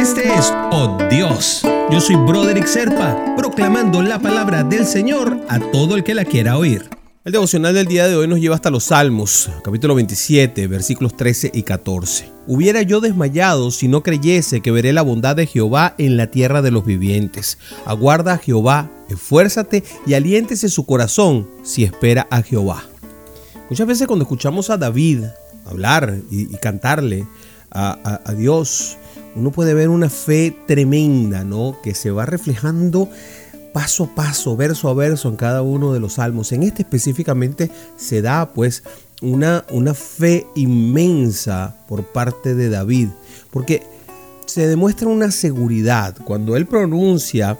Este 0.00 0.32
es 0.34 0.50
Oh 0.72 0.96
Dios. 1.10 1.60
Yo 1.90 2.00
soy 2.00 2.16
Broderick 2.16 2.64
Serpa, 2.64 3.34
proclamando 3.36 4.00
la 4.00 4.18
palabra 4.18 4.64
del 4.64 4.86
Señor 4.86 5.38
a 5.46 5.60
todo 5.60 5.94
el 5.94 6.04
que 6.04 6.14
la 6.14 6.24
quiera 6.24 6.56
oír. 6.56 6.88
El 7.22 7.32
devocional 7.32 7.74
del 7.74 7.86
día 7.86 8.08
de 8.08 8.16
hoy 8.16 8.26
nos 8.26 8.40
lleva 8.40 8.54
hasta 8.54 8.70
los 8.70 8.84
Salmos, 8.84 9.50
capítulo 9.62 9.94
27, 9.94 10.68
versículos 10.68 11.18
13 11.18 11.50
y 11.52 11.64
14. 11.64 12.30
Hubiera 12.46 12.80
yo 12.80 13.02
desmayado 13.02 13.70
si 13.70 13.88
no 13.88 14.02
creyese 14.02 14.62
que 14.62 14.70
veré 14.70 14.94
la 14.94 15.02
bondad 15.02 15.36
de 15.36 15.46
Jehová 15.46 15.94
en 15.98 16.16
la 16.16 16.28
tierra 16.28 16.62
de 16.62 16.70
los 16.70 16.86
vivientes. 16.86 17.58
Aguarda 17.84 18.32
a 18.32 18.38
Jehová, 18.38 18.90
esfuérzate 19.10 19.84
y 20.06 20.14
aliéntese 20.14 20.70
su 20.70 20.86
corazón 20.86 21.46
si 21.62 21.84
espera 21.84 22.26
a 22.30 22.40
Jehová. 22.40 22.84
Muchas 23.68 23.86
veces 23.86 24.06
cuando 24.06 24.22
escuchamos 24.22 24.70
a 24.70 24.78
David 24.78 25.24
hablar 25.66 26.16
y, 26.30 26.46
cantarle 26.56 27.26
a, 27.70 28.22
a 28.24 28.32
Dios, 28.32 28.96
uno 29.34 29.50
puede 29.50 29.74
ver 29.74 29.88
una 29.88 30.10
fe 30.10 30.56
tremenda, 30.66 31.44
¿no? 31.44 31.76
Que 31.82 31.94
se 31.94 32.10
va 32.10 32.26
reflejando 32.26 33.08
paso 33.72 34.04
a 34.04 34.14
paso, 34.14 34.56
verso 34.56 34.88
a 34.88 34.94
verso 34.94 35.28
en 35.28 35.36
cada 35.36 35.62
uno 35.62 35.92
de 35.92 36.00
los 36.00 36.14
salmos. 36.14 36.52
En 36.52 36.62
este 36.62 36.82
específicamente 36.82 37.70
se 37.96 38.22
da 38.22 38.52
pues 38.52 38.82
una, 39.22 39.64
una 39.70 39.94
fe 39.94 40.46
inmensa 40.54 41.76
por 41.88 42.04
parte 42.04 42.54
de 42.54 42.68
David, 42.68 43.08
porque 43.50 43.82
se 44.46 44.66
demuestra 44.66 45.08
una 45.08 45.30
seguridad 45.30 46.16
cuando 46.24 46.56
él 46.56 46.66
pronuncia 46.66 47.58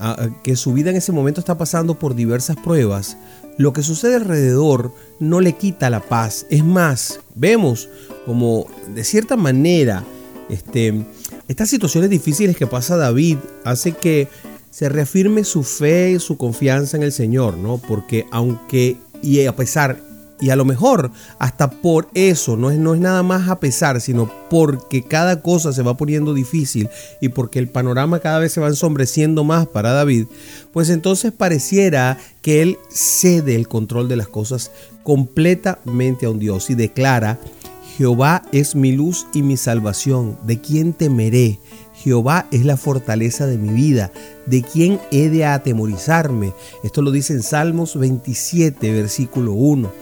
ah, 0.00 0.28
que 0.42 0.56
su 0.56 0.72
vida 0.72 0.90
en 0.90 0.96
ese 0.96 1.12
momento 1.12 1.40
está 1.40 1.56
pasando 1.56 1.98
por 1.98 2.14
diversas 2.14 2.56
pruebas. 2.56 3.16
Lo 3.58 3.72
que 3.72 3.82
sucede 3.82 4.16
alrededor 4.16 4.92
no 5.20 5.40
le 5.40 5.52
quita 5.52 5.90
la 5.90 6.00
paz. 6.00 6.46
Es 6.50 6.64
más, 6.64 7.20
vemos 7.34 7.88
como 8.24 8.66
de 8.94 9.04
cierta 9.04 9.36
manera 9.36 10.04
este, 10.52 11.04
estas 11.48 11.68
situaciones 11.68 12.10
difíciles 12.10 12.56
que 12.56 12.66
pasa 12.66 12.96
David 12.96 13.38
hace 13.64 13.92
que 13.92 14.28
se 14.70 14.88
reafirme 14.88 15.44
su 15.44 15.62
fe 15.62 16.12
y 16.12 16.18
su 16.18 16.36
confianza 16.36 16.96
en 16.96 17.02
el 17.02 17.12
Señor, 17.12 17.56
¿no? 17.56 17.78
Porque 17.78 18.26
aunque 18.30 18.96
y 19.22 19.44
a 19.46 19.54
pesar 19.54 20.00
y 20.42 20.50
a 20.50 20.56
lo 20.56 20.64
mejor 20.64 21.12
hasta 21.38 21.70
por 21.70 22.08
eso, 22.14 22.56
no 22.56 22.70
es, 22.70 22.78
no 22.78 22.94
es 22.94 23.00
nada 23.00 23.22
más 23.22 23.48
a 23.48 23.60
pesar, 23.60 24.00
sino 24.00 24.30
porque 24.50 25.04
cada 25.04 25.40
cosa 25.40 25.72
se 25.72 25.82
va 25.82 25.96
poniendo 25.96 26.34
difícil 26.34 26.88
y 27.20 27.28
porque 27.28 27.60
el 27.60 27.68
panorama 27.68 28.18
cada 28.18 28.40
vez 28.40 28.52
se 28.52 28.60
va 28.60 28.66
ensombreciendo 28.66 29.44
más 29.44 29.68
para 29.68 29.92
David, 29.92 30.26
pues 30.72 30.90
entonces 30.90 31.32
pareciera 31.32 32.18
que 32.42 32.60
él 32.60 32.78
cede 32.90 33.54
el 33.54 33.68
control 33.68 34.08
de 34.08 34.16
las 34.16 34.26
cosas 34.26 34.72
completamente 35.04 36.26
a 36.26 36.30
un 36.30 36.40
Dios 36.40 36.70
y 36.70 36.74
declara, 36.74 37.38
Jehová 37.96 38.42
es 38.52 38.74
mi 38.74 38.92
luz 38.92 39.26
y 39.34 39.42
mi 39.42 39.58
salvación, 39.58 40.38
¿de 40.44 40.60
quién 40.60 40.94
temeré? 40.94 41.58
Jehová 41.94 42.46
es 42.50 42.64
la 42.64 42.78
fortaleza 42.78 43.46
de 43.46 43.58
mi 43.58 43.68
vida. 43.68 44.10
¿De 44.46 44.62
quién 44.62 44.98
he 45.10 45.28
de 45.28 45.44
atemorizarme? 45.44 46.54
Esto 46.82 47.02
lo 47.02 47.10
dice 47.10 47.34
en 47.34 47.42
Salmos 47.42 47.98
27, 47.98 48.92
versículo 48.92 49.52
1. 49.52 49.92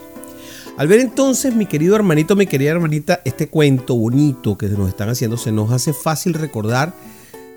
Al 0.78 0.86
ver 0.86 1.00
entonces, 1.00 1.54
mi 1.54 1.66
querido 1.66 1.96
hermanito, 1.96 2.36
mi 2.36 2.46
querida 2.46 2.70
hermanita, 2.70 3.20
este 3.24 3.48
cuento 3.48 3.96
bonito 3.96 4.56
que 4.56 4.68
nos 4.68 4.88
están 4.88 5.08
haciendo, 5.08 5.36
se 5.36 5.50
nos 5.50 5.72
hace 5.72 5.92
fácil 5.92 6.34
recordar 6.34 6.94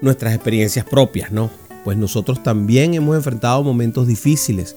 nuestras 0.01 0.33
experiencias 0.33 0.83
propias, 0.83 1.31
¿no? 1.31 1.51
Pues 1.83 1.95
nosotros 1.95 2.41
también 2.41 2.95
hemos 2.95 3.15
enfrentado 3.15 3.63
momentos 3.63 4.07
difíciles 4.07 4.75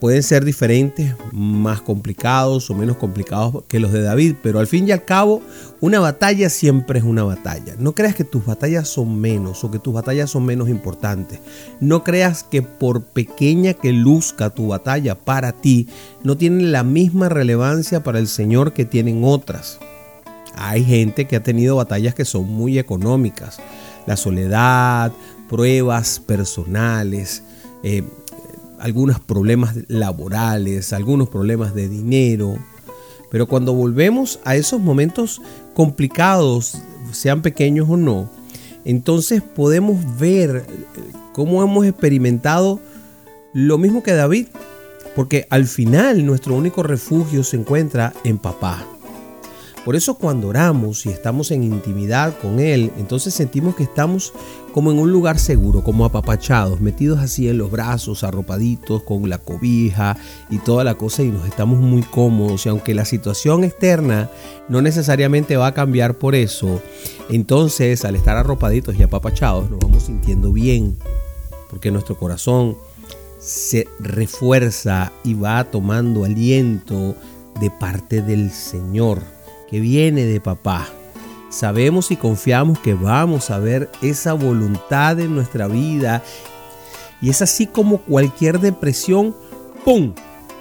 pueden 0.00 0.22
ser 0.22 0.44
diferentes, 0.44 1.14
más 1.32 1.80
complicados 1.80 2.70
o 2.70 2.74
menos 2.74 2.96
complicados 2.96 3.64
que 3.68 3.80
los 3.80 3.92
de 3.92 4.02
David, 4.02 4.36
pero 4.42 4.60
al 4.60 4.66
fin 4.66 4.86
y 4.86 4.92
al 4.92 5.04
cabo, 5.04 5.42
una 5.80 5.98
batalla 6.00 6.48
siempre 6.50 7.00
es 7.00 7.04
una 7.04 7.24
batalla. 7.24 7.74
No 7.78 7.92
creas 7.92 8.14
que 8.14 8.24
tus 8.24 8.46
batallas 8.46 8.88
son 8.88 9.20
menos 9.20 9.64
o 9.64 9.70
que 9.70 9.78
tus 9.78 9.94
batallas 9.94 10.30
son 10.30 10.44
menos 10.44 10.68
importantes. 10.68 11.40
No 11.80 12.04
creas 12.04 12.44
que 12.44 12.62
por 12.62 13.02
pequeña 13.02 13.74
que 13.74 13.92
luzca 13.92 14.50
tu 14.50 14.68
batalla 14.68 15.16
para 15.16 15.52
ti, 15.52 15.88
no 16.22 16.36
tiene 16.36 16.64
la 16.64 16.84
misma 16.84 17.28
relevancia 17.28 18.02
para 18.02 18.18
el 18.18 18.28
Señor 18.28 18.72
que 18.72 18.84
tienen 18.84 19.22
otras. 19.24 19.78
Hay 20.54 20.84
gente 20.84 21.26
que 21.26 21.36
ha 21.36 21.42
tenido 21.42 21.76
batallas 21.76 22.14
que 22.14 22.24
son 22.24 22.48
muy 22.48 22.78
económicas. 22.78 23.58
La 24.06 24.16
soledad, 24.16 25.12
pruebas 25.48 26.20
personales, 26.20 27.42
eh, 27.82 28.02
algunos 28.80 29.20
problemas 29.20 29.76
laborales, 29.88 30.92
algunos 30.92 31.28
problemas 31.28 31.74
de 31.74 31.88
dinero. 31.88 32.56
Pero 33.30 33.46
cuando 33.46 33.74
volvemos 33.74 34.40
a 34.44 34.56
esos 34.56 34.80
momentos 34.80 35.40
complicados, 35.74 36.80
sean 37.12 37.42
pequeños 37.42 37.88
o 37.88 37.96
no, 37.96 38.30
entonces 38.84 39.42
podemos 39.42 40.18
ver 40.18 40.64
eh, 40.68 41.12
cómo 41.32 41.62
hemos 41.62 41.86
experimentado 41.86 42.80
lo 43.52 43.78
mismo 43.78 44.02
que 44.02 44.12
David. 44.12 44.48
Porque 45.14 45.46
al 45.50 45.66
final 45.66 46.24
nuestro 46.24 46.54
único 46.54 46.82
refugio 46.82 47.42
se 47.42 47.56
encuentra 47.56 48.12
en 48.24 48.38
papá. 48.38 48.86
Por 49.88 49.96
eso 49.96 50.18
cuando 50.18 50.48
oramos 50.48 51.06
y 51.06 51.08
estamos 51.08 51.50
en 51.50 51.62
intimidad 51.62 52.36
con 52.42 52.60
Él, 52.60 52.92
entonces 52.98 53.32
sentimos 53.32 53.74
que 53.74 53.84
estamos 53.84 54.34
como 54.74 54.92
en 54.92 54.98
un 54.98 55.10
lugar 55.10 55.38
seguro, 55.38 55.82
como 55.82 56.04
apapachados, 56.04 56.82
metidos 56.82 57.20
así 57.20 57.48
en 57.48 57.56
los 57.56 57.70
brazos, 57.70 58.22
arropaditos, 58.22 59.02
con 59.02 59.30
la 59.30 59.38
cobija 59.38 60.18
y 60.50 60.58
toda 60.58 60.84
la 60.84 60.96
cosa 60.96 61.22
y 61.22 61.28
nos 61.28 61.48
estamos 61.48 61.80
muy 61.80 62.02
cómodos. 62.02 62.66
Y 62.66 62.68
aunque 62.68 62.92
la 62.92 63.06
situación 63.06 63.64
externa 63.64 64.28
no 64.68 64.82
necesariamente 64.82 65.56
va 65.56 65.68
a 65.68 65.72
cambiar 65.72 66.18
por 66.18 66.34
eso, 66.34 66.82
entonces 67.30 68.04
al 68.04 68.14
estar 68.14 68.36
arropaditos 68.36 68.94
y 68.94 69.02
apapachados 69.02 69.70
nos 69.70 69.78
vamos 69.78 70.02
sintiendo 70.02 70.52
bien, 70.52 70.98
porque 71.70 71.90
nuestro 71.90 72.14
corazón 72.18 72.76
se 73.38 73.88
refuerza 74.00 75.12
y 75.24 75.32
va 75.32 75.64
tomando 75.64 76.26
aliento 76.26 77.16
de 77.58 77.70
parte 77.70 78.20
del 78.20 78.50
Señor 78.50 79.37
que 79.70 79.80
viene 79.80 80.24
de 80.24 80.40
papá. 80.40 80.88
Sabemos 81.50 82.10
y 82.10 82.16
confiamos 82.16 82.78
que 82.78 82.94
vamos 82.94 83.50
a 83.50 83.58
ver 83.58 83.90
esa 84.02 84.34
voluntad 84.34 85.18
en 85.20 85.34
nuestra 85.34 85.66
vida. 85.66 86.22
Y 87.20 87.30
es 87.30 87.42
así 87.42 87.66
como 87.66 87.98
cualquier 87.98 88.60
depresión, 88.60 89.34
¡pum!, 89.84 90.12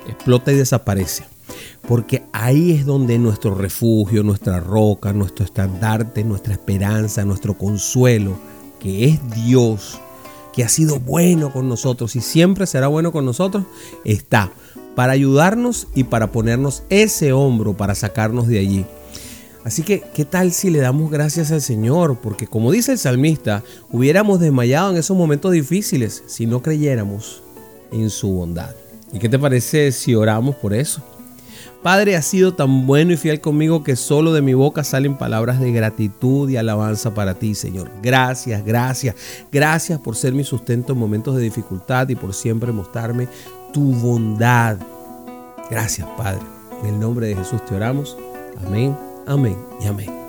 explota 0.07 0.51
y 0.51 0.56
desaparece. 0.56 1.25
Porque 1.88 2.23
ahí 2.34 2.72
es 2.72 2.85
donde 2.85 3.18
nuestro 3.18 3.56
refugio, 3.56 4.23
nuestra 4.23 4.59
roca, 4.59 5.13
nuestro 5.13 5.45
estandarte, 5.45 6.24
nuestra 6.24 6.53
esperanza, 6.53 7.24
nuestro 7.25 7.57
consuelo, 7.57 8.38
que 8.79 9.06
es 9.06 9.19
Dios, 9.45 10.00
que 10.53 10.63
ha 10.63 10.69
sido 10.69 11.00
bueno 11.00 11.51
con 11.51 11.69
nosotros 11.69 12.16
y 12.16 12.22
siempre 12.22 12.66
será 12.66 12.88
bueno 12.88 13.12
con 13.12 13.25
nosotros, 13.25 13.63
está 14.03 14.51
para 14.95 15.13
ayudarnos 15.13 15.88
y 15.94 16.06
para 16.06 16.31
ponernos 16.31 16.84
ese 16.89 17.31
hombro 17.31 17.78
para 17.78 17.94
sacarnos 17.94 18.47
de 18.47 18.59
allí. 18.59 18.85
Así 19.63 19.84
que, 19.84 20.03
¿qué 20.13 20.25
tal 20.25 20.53
si 20.53 20.69
le 20.69 20.79
damos 20.79 21.12
gracias 21.12 21.51
al 21.51 21.62
Señor? 21.62 22.19
Porque 22.22 22.47
como 22.47 22.72
dice 22.72 22.94
el 22.94 22.97
salmista, 22.97 23.63
hubiéramos 23.91 24.40
desmayado 24.40 24.91
en 24.91 24.97
esos 24.97 25.18
momentos 25.18 25.51
difíciles 25.51 26.23
si 26.28 26.45
no 26.45 26.62
creyéramos 26.62 27.41
en 27.91 28.09
su 28.09 28.29
bondad. 28.29 28.75
¿Y 29.12 29.19
qué 29.19 29.29
te 29.29 29.40
parece 29.40 29.91
si 29.91 30.16
oramos 30.16 30.56
por 30.56 30.73
eso? 30.73 31.01
Padre, 31.84 32.16
has 32.16 32.25
sido 32.25 32.53
tan 32.53 32.88
bueno 32.88 33.13
y 33.13 33.18
fiel 33.18 33.40
conmigo 33.40 33.84
que 33.84 33.95
solo 33.95 34.34
de 34.34 34.41
mi 34.41 34.53
boca 34.53 34.84
salen 34.84 35.18
palabras 35.18 35.59
de 35.59 35.72
gratitud 35.72 36.50
y 36.50 36.57
alabanza 36.57 37.13
para 37.13 37.35
ti, 37.35 37.56
Señor. 37.56 37.91
Gracias, 38.01 38.66
gracias, 38.66 39.16
gracias 39.51 40.00
por 40.00 40.16
ser 40.16 40.34
mi 40.34 40.44
sustento 40.44 40.94
en 40.94 41.00
momentos 41.00 41.35
de 41.35 41.44
dificultad 41.44 42.09
y 42.09 42.16
por 42.16 42.34
siempre 42.34 42.72
mostrarme 42.72 43.28
tu 43.74 43.94
bondad. 43.94 44.78
Gracias, 45.69 46.07
Padre. 46.18 46.41
En 46.84 46.95
el 46.95 47.00
nombre 47.00 47.28
de 47.28 47.35
Jesús 47.35 47.63
te 47.66 47.75
oramos. 47.75 48.18
Amén 48.66 49.06
Amém 49.27 49.57
e 49.81 49.88
amém. 49.88 50.26